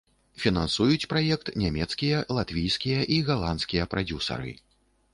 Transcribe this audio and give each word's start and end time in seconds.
Фінансуюць 0.43 1.07
праект 1.11 1.51
нямецкія, 1.65 2.23
латвійскія 2.39 3.07
і 3.19 3.23
галандскія 3.31 3.89
прадзюсары. 3.97 4.51